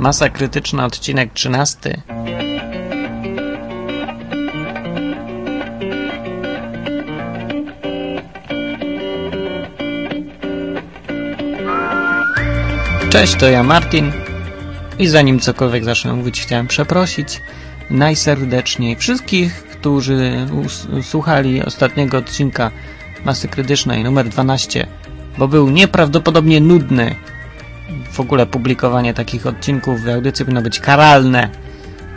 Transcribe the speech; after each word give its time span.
Masa 0.00 0.28
krytyczna, 0.28 0.86
odcinek 0.86 1.32
13. 1.32 2.02
Cześć, 13.10 13.34
to 13.34 13.50
ja 13.50 13.62
Martin. 13.62 14.12
I 14.98 15.06
zanim 15.06 15.40
cokolwiek 15.40 15.84
zacznę 15.84 16.12
mówić, 16.12 16.40
chciałem 16.40 16.66
przeprosić 16.66 17.40
najserdeczniej 17.90 18.96
wszystkich, 18.96 19.64
którzy 19.64 20.46
słuchali 21.02 21.64
ostatniego 21.64 22.18
odcinka 22.18 22.70
Masy 23.24 23.48
Krytycznej 23.48 24.04
numer 24.04 24.28
12, 24.28 24.86
bo 25.38 25.48
był 25.48 25.70
nieprawdopodobnie 25.70 26.60
nudny. 26.60 27.14
W 28.20 28.22
ogóle 28.22 28.46
publikowanie 28.46 29.14
takich 29.14 29.46
odcinków 29.46 30.02
w 30.02 30.08
audycji 30.08 30.44
powinno 30.44 30.62
być 30.62 30.80
karalne, 30.80 31.48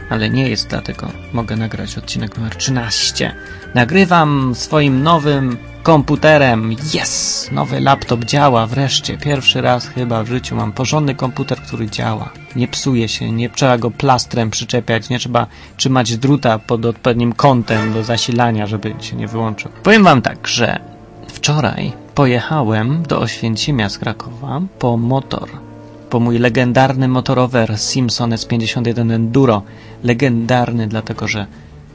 ale 0.09 0.29
nie 0.29 0.49
jest, 0.49 0.67
dlatego 0.67 1.07
mogę 1.33 1.55
nagrać 1.55 1.97
odcinek 1.97 2.37
numer 2.37 2.55
13. 2.55 3.35
Nagrywam 3.73 4.55
swoim 4.55 5.03
nowym 5.03 5.57
komputerem. 5.83 6.75
Yes! 6.93 7.49
Nowy 7.51 7.79
laptop 7.79 8.25
działa 8.25 8.67
wreszcie. 8.67 9.17
Pierwszy 9.17 9.61
raz 9.61 9.87
chyba 9.87 10.23
w 10.23 10.27
życiu 10.27 10.55
mam 10.55 10.71
porządny 10.71 11.15
komputer, 11.15 11.57
który 11.57 11.89
działa. 11.89 12.29
Nie 12.55 12.67
psuje 12.67 13.07
się, 13.07 13.31
nie 13.31 13.49
trzeba 13.49 13.77
go 13.77 13.91
plastrem 13.91 14.49
przyczepiać, 14.49 15.09
nie 15.09 15.19
trzeba 15.19 15.47
trzymać 15.77 16.17
druta 16.17 16.59
pod 16.59 16.85
odpowiednim 16.85 17.33
kątem 17.33 17.93
do 17.93 18.03
zasilania, 18.03 18.67
żeby 18.67 18.95
się 18.99 19.15
nie 19.15 19.27
wyłączył. 19.27 19.71
Powiem 19.83 20.03
wam 20.03 20.21
tak, 20.21 20.47
że 20.47 20.79
wczoraj 21.27 21.93
pojechałem 22.15 23.03
do 23.03 23.19
Oświęcimia 23.19 23.89
z 23.89 23.97
Krakowa 23.97 24.61
po 24.79 24.97
motor. 24.97 25.62
Po 26.13 26.19
mój 26.19 26.39
legendarny 26.39 27.07
motorower 27.07 27.79
Simpson 27.79 28.31
S51 28.31 29.11
Enduro. 29.11 29.63
Legendarny 30.03 30.87
dlatego, 30.87 31.27
że 31.27 31.45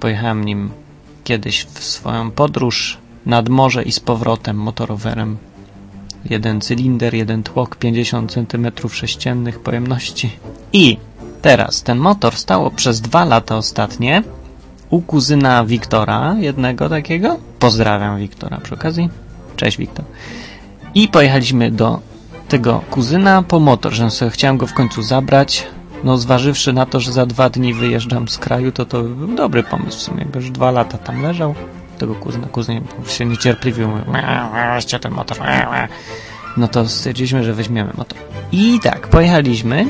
pojechałem 0.00 0.44
nim 0.44 0.70
kiedyś 1.24 1.64
w 1.64 1.84
swoją 1.84 2.30
podróż 2.30 2.98
nad 3.26 3.48
morze 3.48 3.82
i 3.82 3.92
z 3.92 4.00
powrotem 4.00 4.56
motorowerem. 4.56 5.36
Jeden 6.30 6.60
cylinder, 6.60 7.14
jeden 7.14 7.42
tłok, 7.42 7.76
50 7.76 8.32
cm 8.32 8.88
sześciennych 8.90 9.60
pojemności. 9.60 10.30
I 10.72 10.98
teraz 11.42 11.82
ten 11.82 11.98
motor 11.98 12.36
stało 12.36 12.70
przez 12.70 13.00
dwa 13.00 13.24
lata 13.24 13.56
ostatnie 13.56 14.22
u 14.90 15.00
kuzyna 15.00 15.64
Wiktora, 15.64 16.36
jednego 16.38 16.88
takiego. 16.88 17.38
Pozdrawiam 17.58 18.18
Wiktora 18.18 18.60
przy 18.62 18.74
okazji. 18.74 19.08
Cześć 19.56 19.76
Wiktor. 19.76 20.04
I 20.94 21.08
pojechaliśmy 21.08 21.70
do 21.70 22.07
tego 22.48 22.82
kuzyna 22.90 23.42
po 23.42 23.60
motor, 23.60 23.92
że 23.92 24.10
sobie 24.10 24.30
chciałem 24.30 24.56
go 24.56 24.66
w 24.66 24.74
końcu 24.74 25.02
zabrać. 25.02 25.66
No 26.04 26.16
zważywszy 26.16 26.72
na 26.72 26.86
to, 26.86 27.00
że 27.00 27.12
za 27.12 27.26
dwa 27.26 27.50
dni 27.50 27.74
wyjeżdżam 27.74 28.28
z 28.28 28.38
kraju, 28.38 28.72
to 28.72 28.84
to 28.84 29.02
był 29.02 29.34
dobry 29.34 29.62
pomysł 29.62 29.98
w 29.98 30.02
sumie, 30.02 30.26
bo 30.32 30.38
już 30.38 30.50
dwa 30.50 30.70
lata 30.70 30.98
tam 30.98 31.22
leżał 31.22 31.54
tego 31.98 32.14
kuzyna. 32.14 32.46
Kuzyn 32.46 32.84
się 33.06 33.26
niecierpliwie 33.26 33.86
mówił, 33.86 34.04
weźcie 34.74 34.98
ten 34.98 35.12
motor. 35.12 35.38
No 36.56 36.68
to 36.68 36.88
stwierdziliśmy, 36.88 37.44
że 37.44 37.52
weźmiemy 37.52 37.92
motor. 37.96 38.18
I 38.52 38.80
tak, 38.82 39.08
pojechaliśmy 39.08 39.86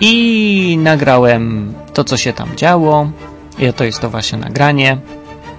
i 0.00 0.78
nagrałem 0.82 1.74
to, 1.94 2.04
co 2.04 2.16
się 2.16 2.32
tam 2.32 2.56
działo. 2.56 3.10
I 3.58 3.72
to 3.72 3.84
jest 3.84 4.00
to 4.00 4.10
właśnie 4.10 4.38
nagranie 4.38 4.98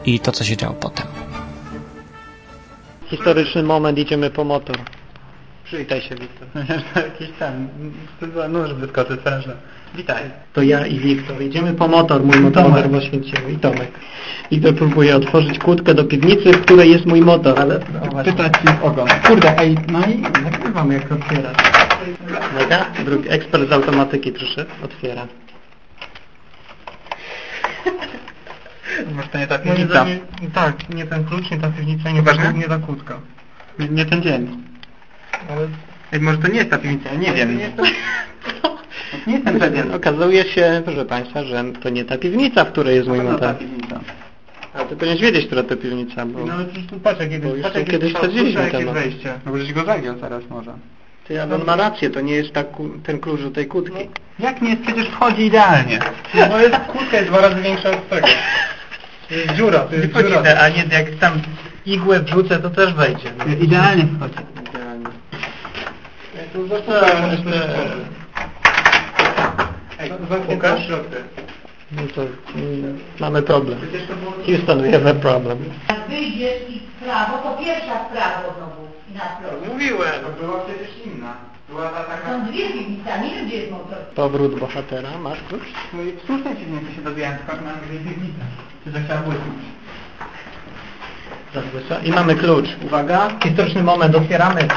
i 0.05 0.19
to, 0.19 0.31
co 0.31 0.43
się 0.43 0.57
działo 0.57 0.73
potem. 0.73 1.07
Historyczny 3.09 3.63
moment, 3.63 3.97
idziemy 3.97 4.29
po 4.29 4.43
motor. 4.43 4.77
Przywitaj 5.73 6.01
się, 6.01 6.15
Wiktor. 6.15 6.47
Jakiś 7.03 7.29
tam, 7.39 7.67
to 8.19 8.27
była 8.27 8.47
nóż 8.47 8.73
wyskoczy 8.73 9.17
straszno. 9.21 9.53
Witaj. 9.95 10.23
To 10.53 10.61
ja 10.61 10.85
i 10.85 10.99
Wiktor. 10.99 11.41
Idziemy 11.41 11.73
po 11.73 11.87
motor, 11.87 12.23
mój 12.23 12.39
motorower 12.39 12.89
w 12.89 12.95
Oświęcimiu 12.95 13.49
i 13.49 13.57
Tomek. 13.57 13.91
Wiktor 14.51 14.75
próbuje 14.75 15.15
otworzyć 15.15 15.59
kłódkę 15.59 15.93
do 15.93 16.03
piwnicy, 16.03 16.51
w 16.51 16.61
której 16.61 16.91
jest 16.91 17.05
mój 17.05 17.21
motor, 17.21 17.59
ale... 17.59 17.79
Pytać 18.23 18.53
ci 18.53 18.67
w 18.67 18.83
ogon. 18.83 19.07
Kurde, 19.27 19.57
ej, 19.57 19.77
no 19.91 19.99
i 20.05 20.17
nagrywam 20.43 20.91
jak 20.91 21.11
otwierasz. 21.11 21.57
Uwaga, 22.55 22.85
drugi 23.05 23.29
ekspert 23.29 23.69
z 23.69 23.71
automatyki 23.71 24.31
przyszedł, 24.31 24.71
otwiera. 24.83 25.27
Może 29.15 29.27
to 29.27 29.37
nie 29.37 29.47
ta 29.47 29.59
piwnica. 29.59 30.05
tak, 30.53 30.89
nie 30.89 31.05
ten 31.07 31.25
klucz, 31.25 31.51
nie 31.51 31.57
ta 31.57 31.69
piwnica, 31.69 32.11
nie, 32.11 32.23
nie 32.59 32.67
ta 32.67 32.77
kłódka. 32.77 33.19
Nie, 33.79 33.87
nie 33.89 34.05
ten 34.05 34.21
dzień. 34.21 34.72
Ale 35.49 35.67
Ej, 36.13 36.19
może 36.19 36.37
to 36.37 36.47
nie 36.47 36.57
jest 36.57 36.69
ta 36.69 36.77
piwnica, 36.77 37.09
ja 37.09 37.15
nie 37.19 37.33
wiem. 37.33 37.57
nie 37.57 37.63
jest 37.63 37.75
to... 37.77 37.83
Nie 39.27 39.33
jest 39.33 39.45
ten 39.45 39.59
pewien. 39.59 39.93
Okazuje 39.93 40.43
się, 40.43 40.81
proszę 40.85 41.05
Państwa, 41.05 41.43
że 41.43 41.63
to 41.83 41.89
nie 41.89 42.05
ta 42.05 42.17
piwnica, 42.17 42.63
w 42.65 42.71
której 42.71 42.95
jest 42.95 43.07
mój 43.07 43.19
piwnica. 43.59 43.99
Ale 44.73 44.85
Ty 44.85 44.95
powinieneś 44.95 45.21
wiedzieć, 45.21 45.45
która 45.45 45.63
to 45.63 45.75
piwnica, 45.77 46.25
bo... 46.25 46.45
No 46.45 46.53
ale 46.53 46.65
przecież 46.65 46.87
tu 46.87 46.99
patrz 46.99 47.19
jakie 47.19 47.39
Bo 47.39 47.49
już 47.49 47.61
patrz, 47.63 47.75
jakie 47.75 47.91
kiedyś 47.91 48.09
jest 48.09 48.17
sprawdziliśmy 48.17 48.61
jest 48.61 48.71
temat. 48.75 48.93
wejście. 48.93 49.33
No 49.45 49.57
żeś 49.57 49.73
go 49.73 49.83
zagiął 49.85 50.15
teraz 50.15 50.43
może. 50.49 50.71
Ty, 51.27 51.41
ale 51.41 51.55
on 51.55 51.65
ma 51.65 51.75
rację, 51.75 52.09
to 52.09 52.21
nie 52.21 52.35
jest 52.35 52.53
ta, 52.53 52.63
ten 53.03 53.19
klucz 53.19 53.41
do 53.41 53.51
tej 53.51 53.65
kłódki. 53.67 54.09
Jak 54.39 54.61
nie 54.61 54.69
jest? 54.69 54.81
Przecież 54.81 55.07
wchodzi 55.07 55.45
idealnie. 55.45 55.99
No 56.49 56.61
jest, 56.61 56.75
kłódka 56.75 57.17
jest 57.17 57.29
dwa 57.29 57.41
razy 57.41 57.61
większa 57.61 57.89
od 57.91 58.09
tego. 58.09 58.27
To 59.29 59.35
jest 59.35 59.51
dziura, 59.53 59.79
to 59.79 59.95
jest 59.95 60.07
dziura. 60.07 60.39
idealnie, 60.39 60.83
jak 60.91 61.09
tam 61.15 61.33
Igłę 61.85 62.19
wrzucę, 62.19 62.59
to 62.59 62.69
też 62.69 62.93
wejdzie. 62.93 63.31
No. 63.37 63.45
idealnie 63.65 64.05
wchodzi. 64.17 64.35
Tu 66.53 66.67
zostałem 66.67 67.31
jeszcze... 67.31 67.69
Ej, 69.99 70.09
Pokaż? 70.09 70.47
pokaż? 70.47 70.81
No 71.91 72.01
to 72.15 72.21
mm, 72.55 72.99
mamy 73.19 73.41
problem. 73.41 73.77
Przecież 73.81 74.07
to 74.07 74.15
było... 74.15 74.31
Houston, 74.45 74.81
we 74.81 74.91
have 74.91 75.09
a 75.09 75.13
problem. 75.13 75.57
Jak 75.89 76.07
wyjdziesz 76.09 76.69
i 76.69 76.79
w 76.79 77.03
prawo, 77.03 77.37
to 77.37 77.57
pierwsza 77.63 78.03
w 78.03 78.09
prawo 78.11 78.53
znowu 78.57 78.81
i 79.11 79.13
na 79.13 79.19
prawo. 79.21 79.73
Mówiłem. 79.73 80.13
To 80.23 80.45
była 80.45 80.59
przecież 80.59 80.89
inna. 81.05 81.33
Była 81.69 81.89
ta 81.89 82.03
taka... 82.03 82.29
Są 82.29 82.45
dwie 82.45 82.69
piwnice, 82.69 83.21
nie 83.21 83.35
wiem 83.35 83.47
gdzie 83.47 83.55
jest 83.57 83.71
motor. 83.71 83.97
Powrót 84.15 84.59
bohatera, 84.59 85.09
masz 85.21 85.39
klucz? 85.49 85.63
No 85.93 86.01
i 86.01 86.11
w 86.11 86.21
słusznej 86.25 86.55
piwnicy 86.55 86.95
się 86.95 87.01
dowiedziałem, 87.01 87.37
tylko 87.37 87.65
na 87.65 87.71
tej 87.73 87.97
piwnicy. 87.97 88.39
Czy 88.83 88.91
zechciała 88.91 89.21
błysnąć. 89.21 89.63
Zabłysa. 91.53 91.99
I 92.03 92.11
mamy 92.11 92.35
klucz. 92.35 92.67
Uwaga, 92.85 93.29
historyczny 93.43 93.83
moment, 93.83 94.15
otwieramy. 94.15 94.67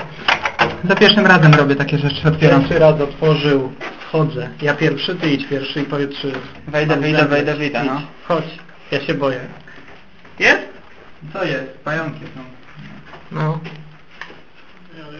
Za 0.89 0.97
pierwszym 0.97 1.27
razem 1.27 1.55
robię 1.55 1.77
takie 1.77 1.99
rzeczy, 1.99 2.29
otwieram. 2.29 2.61
Pierwszy 2.61 2.79
raz 2.79 3.01
otworzył, 3.01 3.73
wchodzę. 4.01 4.49
Ja 4.63 4.75
pierwszy, 4.75 5.15
ty 5.15 5.31
idź 5.31 5.47
pierwszy 5.49 5.81
i 5.81 5.85
powiedz 5.85 6.11
trzy. 6.11 6.33
Wejdę, 6.69 6.97
Mam 6.97 7.29
wejdę, 7.29 7.55
wyjdę, 7.55 7.79
Idź. 7.81 7.87
no. 7.87 8.03
Chodź, 8.29 8.45
ja 8.91 9.01
się 9.01 9.15
boję. 9.15 9.41
Jest? 10.39 10.63
Co 11.33 11.45
jest? 11.45 11.79
Pająki 11.85 12.21
są. 12.21 12.41
No. 13.33 13.61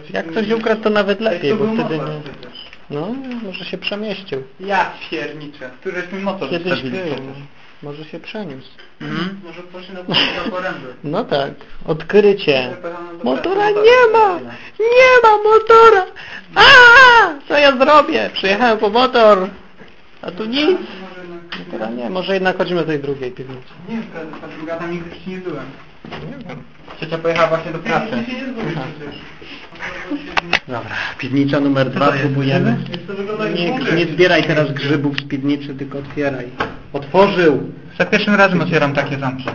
Jak 0.09 0.27
ktoś 0.27 0.51
ukradł, 0.51 0.81
to 0.81 0.89
nawet 0.89 1.19
lepiej, 1.19 1.55
bo 1.55 1.65
wtedy 1.73 1.97
nie... 1.97 2.03
No, 2.89 3.15
może 3.43 3.65
się 3.65 3.77
przemieścił. 3.77 4.43
Ja 4.59 4.91
pierniczę. 5.09 5.69
Któreś 5.81 6.11
mi 6.11 6.19
motor 6.19 6.49
Kiedyś 6.49 6.73
wstawili 6.73 6.97
był. 6.97 7.15
Może 7.83 8.05
się 8.05 8.19
przeniósł. 8.19 8.67
Mhm. 9.01 9.39
Może 9.43 9.61
poszli 9.63 9.93
na 9.93 10.03
poręby. 10.51 10.93
No 11.03 11.23
tak, 11.23 11.51
odkrycie. 11.85 12.77
Motora 13.23 13.69
nie 13.69 14.11
ma! 14.13 14.39
Nie 14.79 15.11
ma 15.23 15.37
motora! 15.43 16.05
A, 16.55 16.61
Co 17.47 17.57
ja 17.57 17.77
zrobię? 17.77 18.29
Przyjechałem 18.33 18.77
po 18.77 18.89
motor, 18.89 19.49
a 20.21 20.31
tu 20.31 20.45
nic. 20.45 20.77
Motora 21.65 21.89
nie, 21.89 22.09
może 22.09 22.33
jednak 22.33 22.57
chodźmy 22.57 22.75
do 22.75 22.85
tej 22.85 22.99
drugiej 22.99 23.31
piwnicy. 23.31 23.69
Nie 23.89 23.95
wiem, 23.95 24.05
ta, 24.13 24.47
ta 24.47 24.47
druga 24.57 24.77
tam 24.77 24.91
nigdy 24.91 25.09
wcześniej 25.09 25.35
nie 25.35 25.41
byłem. 25.41 25.65
Trzecia 26.97 27.17
pojechała 27.17 27.47
właśnie 27.47 27.71
do 27.71 27.79
pracy. 27.79 28.23
Dobra, 30.67 30.95
piwnica 31.17 31.59
numer 31.59 31.89
dwa, 31.89 32.11
próbujemy. 32.11 32.77
Nie, 33.55 33.95
nie 33.95 34.05
zbieraj 34.05 34.43
teraz 34.43 34.71
grzybów 34.71 35.17
z 35.17 35.27
piwnicy, 35.27 35.75
tylko 35.75 35.97
otwieraj. 35.97 36.47
Otworzył! 36.93 37.71
Za 37.99 38.05
pierwszym 38.05 38.35
razem 38.35 38.61
otwieram 38.61 38.93
takie 38.93 39.19
zamki. 39.19 39.45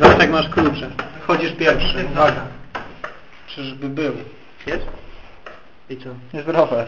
Zawsze 0.00 0.28
masz 0.28 0.48
klucze. 0.48 0.90
Wchodzisz 1.22 1.52
pierwszy, 1.52 2.06
uwaga. 2.12 2.42
Czyżby 3.46 3.88
był. 3.88 4.12
Jest? 4.66 4.86
I 5.90 5.96
co? 5.96 6.08
Jest 6.32 6.48
rower. 6.48 6.86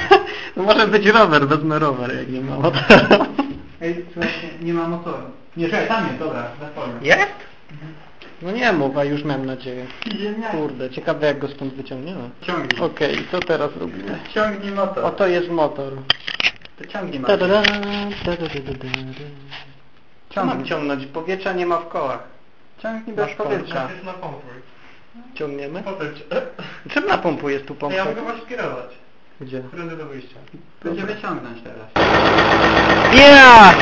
no 0.56 0.62
może 0.62 0.88
być 0.88 1.06
rower, 1.06 1.48
wezmę 1.48 1.78
rower, 1.78 2.16
jak 2.16 2.28
nie 2.28 2.40
ma 2.40 2.56
motora. 2.56 3.26
Ej, 3.80 4.04
słuchajcie, 4.12 4.48
nie 4.62 4.74
ma 4.74 4.88
motoru. 4.88 5.26
Nie, 5.56 5.68
czekaj, 5.68 5.88
tam 5.88 6.06
jest, 6.06 6.18
dobra, 6.18 6.44
zapomnę. 6.60 6.94
Jest? 7.02 7.41
No 8.42 8.50
nie 8.50 8.72
mów, 8.72 8.96
a 8.96 9.04
już 9.04 9.24
mam 9.24 9.46
nadzieję. 9.46 9.86
Kurde, 10.50 10.90
ciekawe 10.90 11.26
jak 11.26 11.38
go 11.38 11.48
stąd 11.48 11.74
wyciągniemy. 11.74 12.30
Ciągnij. 12.40 12.80
Okej, 12.80 13.26
co 13.30 13.40
teraz 13.40 13.76
robimy? 13.76 14.18
Ciągnij 14.34 14.72
motor. 14.72 15.04
Oto 15.04 15.26
jest 15.26 15.48
motor. 15.48 15.92
To 16.78 16.86
ciągnij 16.86 17.20
motor. 17.20 17.38
Co 20.34 20.44
mam 20.44 20.64
ciągnąć? 20.64 21.06
Powietrza 21.06 21.52
nie 21.52 21.66
ma 21.66 21.78
w 21.78 21.88
kołach. 21.88 22.22
Ciągnij 22.78 23.16
bez 23.16 23.34
powietrza. 23.34 23.88
na. 24.04 24.14
Ciągniemy? 25.34 25.82
Czym 26.90 27.06
napompujesz 27.06 27.62
tu 27.62 27.74
pompę? 27.74 27.96
Ja 27.96 28.04
mogę 28.04 28.22
was 28.22 28.46
kierować. 28.48 29.01
Gdzie? 29.42 29.60
Którędy 29.60 29.96
do 29.96 30.06
wyjścia. 30.06 30.36
Będzie 30.84 31.02
wyciągnąć 31.02 31.58
teraz. 31.62 31.86
Yeah! 33.12 33.74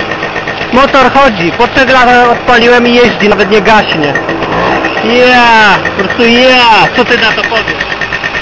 Motor 0.72 1.12
chodzi, 1.12 1.52
po 1.52 1.68
trzech 1.68 1.90
latach 1.90 2.30
odpaliłem 2.30 2.86
i 2.86 2.94
jeździ, 2.94 3.28
nawet 3.28 3.50
nie 3.50 3.60
gaśnie. 3.60 4.14
Yeah! 5.04 5.78
Po 5.78 6.04
prostu 6.04 6.22
yeah! 6.22 6.88
Co 6.96 7.04
ty 7.04 7.18
na 7.18 7.32
to 7.32 7.42
powiesz? 7.42 7.84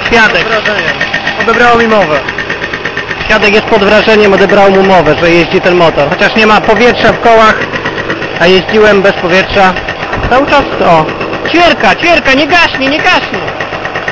Świadek. 0.07 0.47
Odebrało 1.43 1.79
mi 1.79 1.89
mowę. 1.89 2.21
Świadek 3.25 3.55
jest 3.55 3.67
pod 3.67 3.85
wrażeniem, 3.85 4.33
odebrał 4.33 4.71
mu 4.71 4.83
mowę, 4.83 5.15
że 5.21 5.31
jeździ 5.31 5.61
ten 5.61 5.75
motor. 5.75 6.11
Chociaż 6.11 6.37
nie 6.37 6.47
ma 6.47 6.61
powietrza 6.61 7.13
w 7.13 7.21
kołach, 7.21 7.55
a 8.41 8.47
jeździłem 8.47 9.03
bez 9.03 9.13
powietrza. 9.13 9.75
Cały 10.31 10.47
czas, 10.47 10.65
o, 10.85 11.07
ćwierka, 11.49 11.95
ćwierka, 11.95 12.35
nie 12.35 12.47
gaśnie, 12.47 12.89
nie 12.89 12.99
gaśnie. 12.99 13.39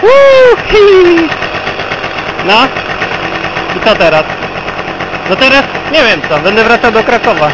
Woo, 0.02 0.56
hi. 0.68 1.28
No, 2.46 2.68
i 3.76 3.80
co 3.80 3.94
teraz? 3.96 4.24
No 5.30 5.36
teraz 5.36 5.62
nie 5.92 6.04
wiem 6.04 6.20
co, 6.28 6.38
będę 6.38 6.64
wracał 6.64 6.92
do 6.92 7.04
Krakowa. 7.04 7.48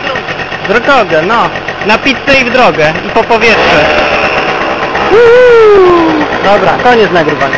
Drogę, 0.68 1.22
no. 1.22 1.50
Na 1.86 1.98
pizzę 1.98 2.40
i 2.42 2.44
w 2.44 2.50
drogę. 2.50 2.92
I 3.06 3.10
po 3.10 3.24
powietrze. 3.24 3.84
Uuu. 5.10 6.24
Dobra, 6.44 6.72
koniec 6.82 7.12
nagrywania. 7.12 7.56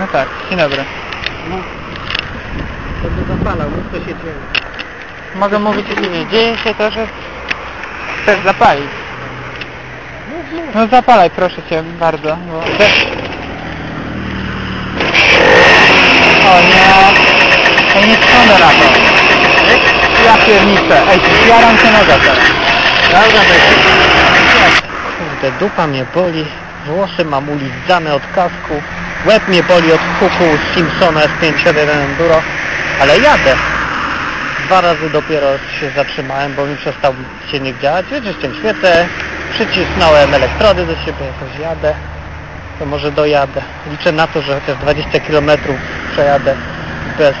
No 0.00 0.06
tak, 0.12 0.28
dzień 0.50 0.58
dobry. 0.58 0.84
To 3.02 3.08
by 3.08 3.38
zapalał, 3.38 3.70
mów 3.70 3.84
co 3.92 3.98
się 3.98 4.06
dzieje. 4.06 4.34
Mogę 5.34 5.58
mówić 5.58 5.86
o 5.90 6.00
imię. 6.00 6.26
Dzieje 6.30 6.56
się 6.58 6.74
to, 6.74 6.90
że 6.90 7.06
chcesz 8.22 8.44
zapalić. 8.44 8.90
No 10.74 10.86
zapalaj 10.86 11.30
proszę 11.30 11.62
Cię 11.70 11.82
bardzo. 11.82 12.36
Bo... 12.36 12.58
O 16.50 16.60
nie. 16.60 18.05
Skonę 18.22 18.58
na. 18.58 18.70
Ja 20.24 20.36
pierniczę. 20.46 21.02
Ej, 21.10 21.20
zjaram 21.46 21.78
się 21.78 21.90
noga 21.92 22.18
teraz. 22.18 22.38
Dobra. 23.12 23.40
Kurde, 25.18 25.58
dupa 25.58 25.86
mnie 25.86 26.06
boli, 26.14 26.44
włosy 26.86 27.24
mam 27.24 27.48
ulizane 27.48 28.14
od 28.14 28.22
kasku, 28.34 28.82
łeb 29.26 29.48
mnie 29.48 29.62
boli 29.62 29.92
od 29.92 30.00
huku 30.20 30.44
z 30.56 30.74
Simpsona 30.74 31.20
S571 31.20 31.88
Enduro, 31.88 32.42
ale 33.00 33.18
jadę. 33.18 33.56
Dwa 34.66 34.80
razy 34.80 35.10
dopiero 35.10 35.46
się 35.80 35.90
zatrzymałem, 35.96 36.54
bo 36.54 36.66
mi 36.66 36.76
przestał 36.76 37.14
silnik 37.50 37.78
działać, 37.78 38.06
wyczyściłem 38.06 38.54
świecę, 38.54 39.06
przycisnąłem 39.54 40.34
elektrody 40.34 40.86
do 40.86 40.94
siebie, 40.94 41.26
jakoś 41.26 41.60
jadę, 41.60 41.94
to 42.78 42.86
może 42.86 43.12
dojadę. 43.12 43.62
Liczę 43.90 44.12
na 44.12 44.26
to, 44.26 44.42
że 44.42 44.60
chociaż 44.60 44.76
20 44.76 45.20
km 45.20 45.50
przejadę 46.12 46.54
bez 47.18 47.34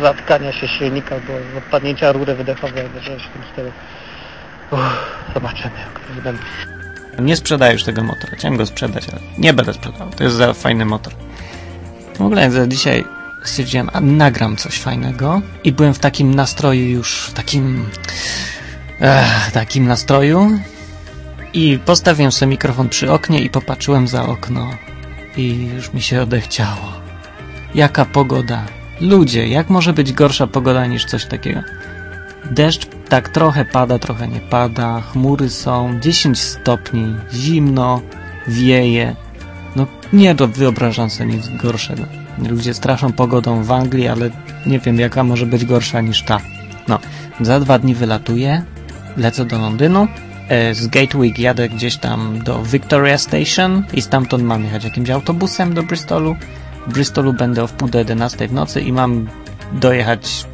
zatkania 0.00 0.52
się 0.52 0.68
silnika 0.68 1.14
albo 1.14 1.58
odpadnięcia 1.58 2.12
rury 2.12 2.34
wydechowej 2.34 2.84
czegoś 3.04 3.22
w 3.22 3.32
tym 3.32 3.42
stylu. 3.52 3.70
Zobaczymy 5.34 5.74
jak 5.78 6.22
będę. 6.24 6.42
Nie 7.18 7.36
sprzedaję 7.36 7.72
już 7.72 7.84
tego 7.84 8.02
motora. 8.02 8.36
Chciałem 8.36 8.56
go 8.56 8.66
sprzedać, 8.66 9.08
ale 9.08 9.20
nie 9.38 9.52
będę 9.52 9.72
sprzedał. 9.72 10.10
To 10.10 10.24
jest 10.24 10.36
za 10.36 10.54
fajny 10.54 10.84
motor. 10.84 11.12
W 12.14 12.20
ogóle 12.20 12.50
za 12.50 12.66
dzisiaj 12.66 13.04
stwierdziłem, 13.44 13.90
a 13.92 14.00
nagram 14.00 14.56
coś 14.56 14.80
fajnego 14.80 15.42
i 15.64 15.72
byłem 15.72 15.94
w 15.94 15.98
takim 15.98 16.34
nastroju 16.34 16.84
już, 16.84 17.26
w 17.30 17.32
takim 17.32 17.86
ech, 19.00 19.52
takim 19.52 19.86
nastroju 19.86 20.58
i 21.52 21.78
postawiłem 21.84 22.32
sobie 22.32 22.50
mikrofon 22.50 22.88
przy 22.88 23.12
oknie 23.12 23.40
i 23.40 23.50
popatrzyłem 23.50 24.08
za 24.08 24.26
okno 24.26 24.70
i 25.36 25.68
już 25.74 25.92
mi 25.92 26.02
się 26.02 26.22
odechciało. 26.22 26.92
Jaka 27.74 28.04
pogoda. 28.04 28.75
Ludzie, 29.00 29.48
jak 29.48 29.70
może 29.70 29.92
być 29.92 30.12
gorsza 30.12 30.46
pogoda 30.46 30.86
niż 30.86 31.04
coś 31.04 31.26
takiego? 31.26 31.60
Deszcz 32.50 32.86
tak 33.08 33.28
trochę 33.28 33.64
pada, 33.64 33.98
trochę 33.98 34.28
nie 34.28 34.40
pada, 34.40 35.00
chmury 35.00 35.50
są, 35.50 36.00
10 36.00 36.38
stopni, 36.38 37.16
zimno, 37.32 38.00
wieje. 38.48 39.16
No 39.76 39.86
nie 40.12 40.34
wyobrażam 40.34 41.10
sobie 41.10 41.32
nic 41.32 41.48
gorszego. 41.48 42.02
Ludzie 42.48 42.74
straszą 42.74 43.12
pogodą 43.12 43.62
w 43.62 43.72
Anglii, 43.72 44.08
ale 44.08 44.30
nie 44.66 44.78
wiem 44.78 45.00
jaka 45.00 45.24
może 45.24 45.46
być 45.46 45.64
gorsza 45.64 46.00
niż 46.00 46.22
ta. 46.22 46.40
No, 46.88 46.98
za 47.40 47.60
dwa 47.60 47.78
dni 47.78 47.94
wylatuję, 47.94 48.62
lecę 49.16 49.44
do 49.44 49.58
Londynu, 49.58 50.08
e, 50.48 50.74
z 50.74 50.86
Gatwick 50.86 51.38
jadę 51.38 51.68
gdzieś 51.68 51.96
tam 51.96 52.38
do 52.44 52.62
Victoria 52.62 53.18
Station 53.18 53.82
i 53.92 54.02
stamtąd 54.02 54.44
mam 54.44 54.64
jechać 54.64 54.84
jakimś 54.84 55.10
autobusem 55.10 55.74
do 55.74 55.82
Bristolu. 55.82 56.36
W 56.86 56.92
Bristolu 56.92 57.32
będę 57.32 57.62
o 57.62 57.66
wpół 57.66 57.88
do 57.88 57.98
11 57.98 58.48
w 58.48 58.52
nocy 58.52 58.80
i 58.80 58.92
mam 58.92 59.28
dojechać 59.72 60.44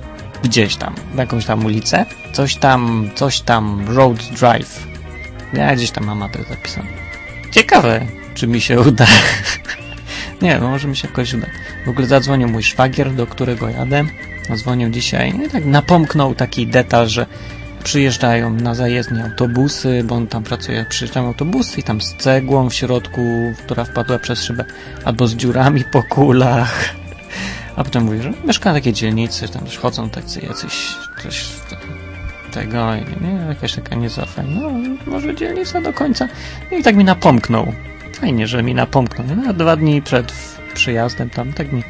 gdzieś 0.42 0.76
tam, 0.76 0.94
w 1.14 1.18
jakąś 1.18 1.44
tam 1.44 1.64
ulicę, 1.64 2.06
coś 2.32 2.56
tam, 2.56 3.10
coś 3.14 3.40
tam, 3.40 3.84
Road 3.88 4.16
Drive. 4.16 4.86
Ja 5.52 5.76
gdzieś 5.76 5.90
tam 5.90 6.04
mam 6.04 6.22
adres 6.22 6.48
zapisany. 6.48 6.88
Ciekawe, 7.50 8.06
czy 8.34 8.46
mi 8.46 8.60
się 8.60 8.80
uda. 8.80 9.06
Nie, 10.42 10.58
no 10.58 10.68
może 10.68 10.88
mi 10.88 10.96
się 10.96 11.08
jakoś 11.08 11.34
uda. 11.34 11.46
W 11.86 11.88
ogóle 11.88 12.06
zadzwonił 12.06 12.48
mój 12.48 12.62
szwagier, 12.62 13.14
do 13.14 13.26
którego 13.26 13.68
jadę. 13.68 14.04
Dzwonił 14.56 14.90
dzisiaj, 14.90 15.32
i 15.46 15.50
tak 15.50 15.64
napomknął 15.64 16.34
taki 16.34 16.66
detal, 16.66 17.08
że 17.08 17.26
przyjeżdżają 17.82 18.50
na 18.50 18.74
zajezdnię 18.74 19.24
autobusy, 19.24 20.04
bo 20.04 20.14
on 20.14 20.26
tam 20.26 20.42
pracuje, 20.42 20.86
przyjeżdżają 20.88 21.26
autobusy 21.26 21.80
i 21.80 21.82
tam 21.82 22.00
z 22.00 22.14
cegłą 22.14 22.70
w 22.70 22.74
środku, 22.74 23.22
która 23.64 23.84
wpadła 23.84 24.18
przez 24.18 24.42
szybę, 24.42 24.64
albo 25.04 25.28
z 25.28 25.34
dziurami 25.34 25.84
po 25.84 26.02
kulach. 26.02 26.94
A 27.76 27.84
potem 27.84 28.04
mówi, 28.04 28.22
że 28.22 28.32
mieszka 28.44 28.70
na 28.70 28.78
takiej 28.78 28.92
dzielnicy, 28.92 29.48
tam 29.48 29.64
też 29.64 29.78
chodzą 29.78 30.10
tacy 30.10 30.40
jacyś 30.40 30.94
coś 31.22 31.44
tego, 32.52 32.94
nie, 33.20 33.46
jakaś 33.48 33.74
taka 33.74 33.94
nie 33.94 34.08
no, 34.48 34.70
może 35.06 35.34
dzielnica 35.34 35.80
do 35.80 35.92
końca. 35.92 36.28
I 36.78 36.82
tak 36.82 36.96
mi 36.96 37.04
napomknął. 37.04 37.72
Fajnie, 38.20 38.46
że 38.46 38.62
mi 38.62 38.74
napomknął. 38.74 39.26
No, 39.36 39.52
dwa 39.52 39.76
dni 39.76 40.02
przed 40.02 40.32
przyjazdem 40.74 41.30
tam, 41.30 41.52
tak 41.52 41.72
mi, 41.72 41.82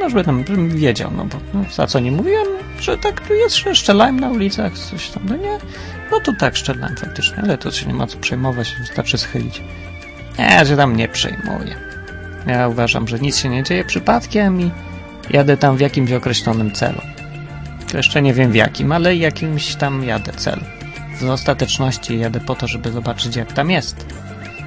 no 0.00 0.08
żeby 0.08 0.24
tam, 0.24 0.44
żebym 0.48 0.70
wiedział, 0.70 1.10
no 1.16 1.24
bo 1.24 1.36
no, 1.54 1.64
za 1.72 1.86
co 1.86 2.00
nie 2.00 2.12
mówiłem, 2.12 2.46
że 2.80 2.98
tak 2.98 3.28
tu 3.28 3.34
jest, 3.34 3.56
że 3.56 3.74
szczelałem 3.74 4.20
na 4.20 4.30
ulicach, 4.30 4.78
coś 4.78 5.10
tam, 5.10 5.22
no 5.28 5.36
nie, 5.36 5.58
no 6.10 6.20
to 6.20 6.32
tak 6.32 6.56
szczelałem 6.56 6.96
faktycznie, 6.96 7.42
ale 7.42 7.58
to 7.58 7.70
się 7.70 7.86
nie 7.86 7.94
ma 7.94 8.06
co 8.06 8.18
przejmować, 8.18 8.74
wystarczy 8.80 9.18
schylić. 9.18 9.62
Nie, 10.38 10.66
że 10.66 10.76
tam 10.76 10.96
nie 10.96 11.08
przejmuję. 11.08 11.74
Ja 12.46 12.68
uważam, 12.68 13.08
że 13.08 13.18
nic 13.18 13.38
się 13.38 13.48
nie 13.48 13.62
dzieje 13.62 13.84
przypadkiem 13.84 14.60
i 14.60 14.70
jadę 15.30 15.56
tam 15.56 15.76
w 15.76 15.80
jakimś 15.80 16.12
określonym 16.12 16.72
celu. 16.72 17.00
Jeszcze 17.94 18.22
nie 18.22 18.34
wiem 18.34 18.52
w 18.52 18.54
jakim, 18.54 18.92
ale 18.92 19.16
jakimś 19.16 19.74
tam 19.74 20.04
jadę 20.04 20.32
celu. 20.32 20.62
W 21.20 21.30
ostateczności 21.30 22.18
jadę 22.18 22.40
po 22.40 22.54
to, 22.54 22.66
żeby 22.66 22.92
zobaczyć 22.92 23.36
jak 23.36 23.52
tam 23.52 23.70
jest. 23.70 24.06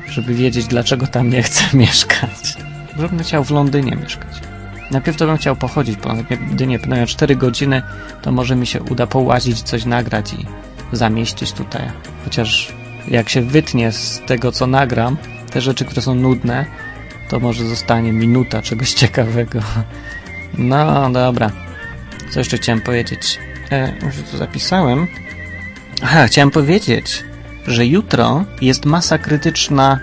Żeby 0.09 0.33
wiedzieć 0.33 0.65
dlaczego 0.65 1.07
tam 1.07 1.29
nie 1.29 1.43
chcę 1.43 1.63
mieszkać. 1.77 2.57
Żebym 2.99 3.19
chciał 3.19 3.43
w 3.43 3.51
Londynie 3.51 3.95
mieszkać. 3.95 4.52
Najpierw 4.93 5.17
to 5.17 5.25
bym 5.25 5.37
chciał 5.37 5.55
pochodzić 5.55 5.97
po 5.97 6.09
Londynie, 6.09 6.79
na 6.87 7.05
4 7.05 7.35
godziny, 7.35 7.81
to 8.21 8.31
może 8.31 8.55
mi 8.55 8.67
się 8.67 8.83
uda 8.83 9.07
połazić, 9.07 9.61
coś 9.61 9.85
nagrać 9.85 10.33
i 10.33 10.45
zamieścić 10.91 11.51
tutaj. 11.51 11.81
Chociaż 12.23 12.73
jak 13.07 13.29
się 13.29 13.41
wytnie 13.41 13.91
z 13.91 14.21
tego, 14.27 14.51
co 14.51 14.67
nagram, 14.67 15.17
te 15.51 15.61
rzeczy, 15.61 15.85
które 15.85 16.01
są 16.01 16.15
nudne, 16.15 16.65
to 17.29 17.39
może 17.39 17.65
zostanie 17.65 18.13
minuta 18.13 18.61
czegoś 18.61 18.93
ciekawego. 19.03 19.59
No, 20.57 21.09
dobra. 21.09 21.51
Co 22.31 22.39
jeszcze 22.39 22.57
chciałem 22.57 22.81
powiedzieć? 22.81 23.39
E, 23.71 23.93
może 24.03 24.23
to 24.23 24.37
zapisałem. 24.37 25.07
Aha, 26.03 26.27
chciałem 26.27 26.51
powiedzieć, 26.51 27.23
że 27.67 27.85
jutro 27.85 28.45
jest 28.61 28.85
masa 28.85 29.17
krytyczna 29.17 29.99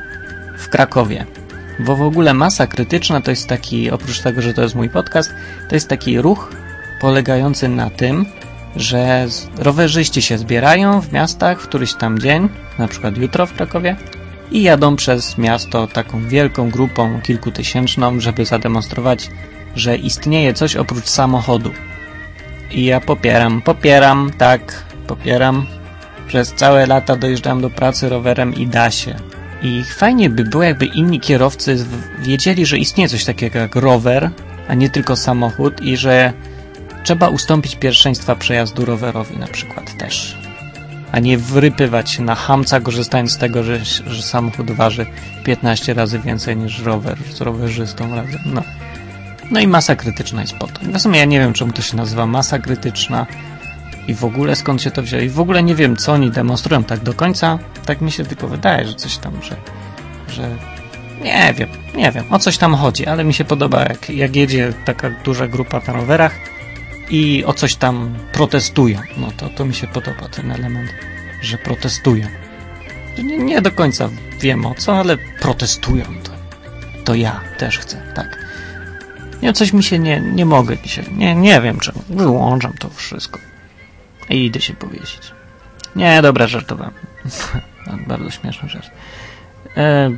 w 0.58 0.68
Krakowie. 0.68 1.26
Bo 1.84 1.96
w 1.96 2.02
ogóle 2.02 2.34
masa 2.34 2.66
krytyczna 2.66 3.20
to 3.20 3.30
jest 3.30 3.48
taki, 3.48 3.90
oprócz 3.90 4.20
tego, 4.20 4.42
że 4.42 4.54
to 4.54 4.62
jest 4.62 4.74
mój 4.74 4.88
podcast, 4.88 5.34
to 5.68 5.74
jest 5.74 5.88
taki 5.88 6.20
ruch 6.20 6.52
polegający 7.00 7.68
na 7.68 7.90
tym, 7.90 8.26
że 8.76 9.26
rowerzyści 9.58 10.22
się 10.22 10.38
zbierają 10.38 11.00
w 11.00 11.12
miastach 11.12 11.60
w 11.60 11.68
któryś 11.68 11.94
tam 11.94 12.18
dzień, 12.18 12.48
na 12.78 12.88
przykład 12.88 13.16
jutro 13.16 13.46
w 13.46 13.52
Krakowie, 13.52 13.96
i 14.50 14.62
jadą 14.62 14.96
przez 14.96 15.38
miasto 15.38 15.86
taką 15.86 16.28
wielką 16.28 16.70
grupą 16.70 17.20
kilkutysięczną, 17.20 18.20
żeby 18.20 18.44
zademonstrować, 18.44 19.30
że 19.76 19.96
istnieje 19.96 20.54
coś 20.54 20.76
oprócz 20.76 21.06
samochodu. 21.06 21.70
I 22.70 22.84
ja 22.84 23.00
popieram, 23.00 23.62
popieram, 23.62 24.30
tak, 24.38 24.84
popieram. 25.06 25.66
Przez 26.26 26.52
całe 26.52 26.86
lata 26.86 27.16
dojeżdżam 27.16 27.60
do 27.60 27.70
pracy 27.70 28.08
rowerem 28.08 28.54
i 28.54 28.66
da 28.66 28.90
się. 28.90 29.29
I 29.62 29.84
fajnie 29.84 30.30
by 30.30 30.44
było, 30.44 30.62
jakby 30.62 30.86
inni 30.86 31.20
kierowcy 31.20 31.86
wiedzieli, 32.18 32.66
że 32.66 32.78
istnieje 32.78 33.08
coś 33.08 33.24
takiego 33.24 33.58
jak 33.58 33.76
rower, 33.76 34.30
a 34.68 34.74
nie 34.74 34.90
tylko 34.90 35.16
samochód 35.16 35.80
i 35.82 35.96
że 35.96 36.32
trzeba 37.04 37.28
ustąpić 37.28 37.76
pierwszeństwa 37.76 38.36
przejazdu 38.36 38.84
rowerowi 38.84 39.36
na 39.36 39.46
przykład 39.46 39.96
też. 39.96 40.38
A 41.12 41.18
nie 41.18 41.38
wrypywać 41.38 42.10
się 42.10 42.22
na 42.22 42.34
hamca, 42.34 42.80
korzystając 42.80 43.32
z 43.32 43.38
tego, 43.38 43.62
że, 43.62 43.84
że 44.06 44.22
samochód 44.22 44.70
waży 44.70 45.06
15 45.44 45.94
razy 45.94 46.18
więcej 46.18 46.56
niż 46.56 46.78
rower 46.78 47.18
z 47.32 47.40
rowerzystą 47.40 48.14
razem. 48.14 48.40
No. 48.46 48.62
No 49.50 49.60
i 49.60 49.66
masa 49.66 49.96
krytyczna 49.96 50.40
jest 50.40 50.56
po 50.56 50.66
to. 50.66 50.80
W 50.98 51.00
sumie 51.00 51.18
ja 51.18 51.24
nie 51.24 51.40
wiem, 51.40 51.52
czemu 51.52 51.72
to 51.72 51.82
się 51.82 51.96
nazywa 51.96 52.26
masa 52.26 52.58
krytyczna 52.58 53.26
i 54.10 54.14
w 54.14 54.24
ogóle 54.24 54.56
skąd 54.56 54.82
się 54.82 54.90
to 54.90 55.02
wzięło. 55.02 55.22
I 55.22 55.28
w 55.28 55.40
ogóle 55.40 55.62
nie 55.62 55.74
wiem, 55.74 55.96
co 55.96 56.12
oni 56.12 56.30
demonstrują 56.30 56.84
tak 56.84 57.00
do 57.00 57.14
końca. 57.14 57.58
Tak 57.86 58.00
mi 58.00 58.12
się 58.12 58.24
tylko 58.24 58.48
wydaje, 58.48 58.86
że 58.86 58.94
coś 58.94 59.16
tam, 59.16 59.32
że, 59.42 59.56
że 60.28 60.56
nie 61.24 61.54
wiem, 61.58 61.68
nie 61.94 62.12
wiem, 62.12 62.24
o 62.30 62.38
coś 62.38 62.58
tam 62.58 62.74
chodzi, 62.74 63.06
ale 63.06 63.24
mi 63.24 63.34
się 63.34 63.44
podoba, 63.44 63.80
jak, 63.80 64.10
jak 64.10 64.36
jedzie 64.36 64.72
taka 64.84 65.10
duża 65.10 65.46
grupa 65.46 65.80
na 65.86 65.92
rowerach 65.92 66.34
i 67.10 67.44
o 67.44 67.52
coś 67.52 67.74
tam 67.74 68.14
protestują. 68.32 69.00
No 69.16 69.28
to, 69.36 69.48
to 69.48 69.64
mi 69.64 69.74
się 69.74 69.86
podoba 69.86 70.28
ten 70.28 70.52
element, 70.52 70.90
że 71.42 71.58
protestują. 71.58 72.26
Nie, 73.24 73.38
nie 73.38 73.62
do 73.62 73.70
końca 73.70 74.08
wiem 74.40 74.66
o 74.66 74.74
co, 74.74 74.98
ale 74.98 75.16
protestują 75.40 76.04
to. 76.04 76.32
To 77.04 77.14
ja 77.14 77.40
też 77.58 77.78
chcę, 77.78 78.02
tak. 78.14 78.38
Nie, 79.42 79.52
coś 79.52 79.72
mi 79.72 79.82
się 79.82 79.98
nie, 79.98 80.20
nie 80.20 80.46
mogę 80.46 80.78
dzisiaj. 80.78 81.04
Nie, 81.16 81.34
nie 81.34 81.60
wiem 81.60 81.78
czemu. 81.78 82.02
Wyłączam 82.08 82.72
to 82.78 82.90
wszystko. 82.90 83.38
I 84.30 84.44
idę 84.44 84.60
się 84.60 84.74
powiesić. 84.74 85.32
Nie, 85.96 86.22
dobra, 86.22 86.46
żartowałem. 86.46 86.94
Bardzo 88.08 88.30
śmieszny 88.30 88.68
żart. 88.68 88.90
E, 89.76 90.10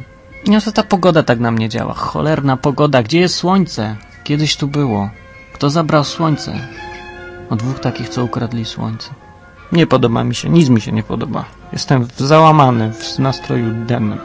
nie, 0.47 0.61
to 0.61 0.73
ta 0.73 0.83
pogoda 0.83 1.23
tak 1.23 1.41
na 1.41 1.51
mnie 1.51 1.69
działa. 1.69 1.95
Cholerna 1.95 2.57
pogoda. 2.57 3.03
Gdzie 3.03 3.21
jest 3.21 3.35
słońce? 3.35 3.97
Kiedyś 4.25 4.57
tu 4.57 4.69
było. 4.69 5.11
Kto 5.53 5.71
zabrał 5.71 6.05
słońce? 6.05 6.69
O 7.51 7.57
dwóch 7.57 7.81
takich, 7.81 8.09
co 8.09 8.25
ukradli 8.25 8.65
słońce. 8.65 9.11
Nie 9.73 9.87
podoba 9.87 10.25
mi 10.25 10.35
się, 10.35 10.49
nic 10.49 10.69
mi 10.69 10.81
się 10.81 10.93
nie 10.93 11.03
podoba. 11.03 11.45
Jestem 11.73 12.09
załamany 12.17 12.93
w 12.93 13.19
nastroju 13.19 13.85
dennym. 13.87 14.19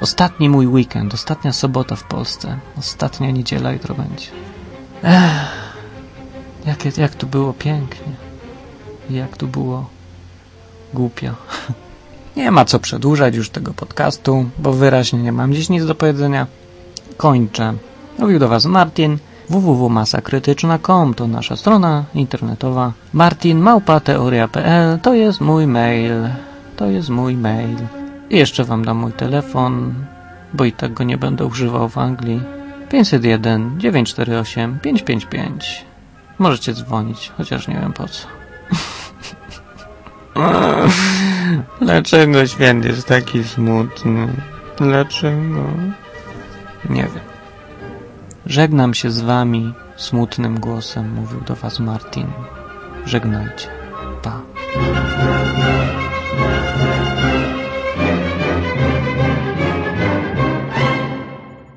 Ostatni 0.00 0.48
mój 0.48 0.66
weekend, 0.66 1.14
ostatnia 1.14 1.52
sobota 1.52 1.96
w 1.96 2.04
Polsce, 2.04 2.58
ostatnia 2.78 3.30
niedziela 3.30 3.72
jutro 3.72 3.94
będzie. 3.94 4.26
Ech, 5.02 6.86
jak, 6.86 6.98
jak 6.98 7.14
tu 7.14 7.26
było 7.26 7.52
pięknie. 7.52 8.29
Jak 9.10 9.36
tu 9.36 9.46
było 9.46 9.88
głupio. 10.94 11.30
Nie 12.36 12.50
ma 12.50 12.64
co 12.64 12.78
przedłużać 12.78 13.36
już 13.36 13.50
tego 13.50 13.74
podcastu, 13.74 14.50
bo 14.58 14.72
wyraźnie 14.72 15.22
nie 15.22 15.32
mam 15.32 15.54
dziś 15.54 15.68
nic 15.68 15.86
do 15.86 15.94
powiedzenia. 15.94 16.46
Kończę. 17.16 17.74
Mówił 18.18 18.38
do 18.38 18.48
Was 18.48 18.66
Martin 18.66 19.18
www.masakrytyczna.com 19.50 21.14
to 21.14 21.26
nasza 21.26 21.56
strona 21.56 22.04
internetowa. 22.14 22.92
martinmałpateoria.pl 23.12 24.98
to 25.00 25.14
jest 25.14 25.40
mój 25.40 25.66
mail. 25.66 26.12
To 26.76 26.86
jest 26.86 27.08
mój 27.08 27.36
mail. 27.36 27.76
I 28.30 28.36
jeszcze 28.36 28.64
Wam 28.64 28.84
dam 28.84 28.96
mój 28.96 29.12
telefon, 29.12 29.94
bo 30.54 30.64
i 30.64 30.72
tak 30.72 30.92
go 30.92 31.04
nie 31.04 31.18
będę 31.18 31.46
używał 31.46 31.88
w 31.88 31.98
Anglii. 31.98 32.40
501 32.88 33.80
948 33.80 34.78
555. 34.82 35.84
Możecie 36.38 36.74
dzwonić, 36.74 37.32
chociaż 37.36 37.68
nie 37.68 37.74
wiem 37.74 37.92
po 37.92 38.08
co. 38.08 38.39
Dlaczego 41.80 42.46
świat 42.46 42.84
jest 42.84 43.06
taki 43.06 43.44
smutny? 43.44 44.28
Dlaczego? 44.78 45.64
Nie 46.90 47.02
wiem. 47.02 47.30
Żegnam 48.46 48.94
się 48.94 49.10
z 49.10 49.20
wami 49.20 49.74
smutnym 49.96 50.60
głosem, 50.60 51.14
mówił 51.14 51.40
do 51.40 51.56
was 51.56 51.80
Martin. 51.80 52.26
Żegnajcie. 53.06 53.68
Pa. 54.22 54.40